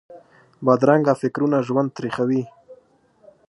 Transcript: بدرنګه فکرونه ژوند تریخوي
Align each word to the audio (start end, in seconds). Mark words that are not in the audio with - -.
بدرنګه 0.65 1.13
فکرونه 1.21 1.57
ژوند 1.67 1.89
تریخوي 1.97 2.43